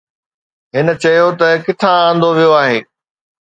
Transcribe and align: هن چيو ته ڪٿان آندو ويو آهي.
هن 0.75 0.87
چيو 1.01 1.27
ته 1.39 1.47
ڪٿان 1.65 1.97
آندو 2.09 2.29
ويو 2.37 2.51
آهي. 2.63 2.79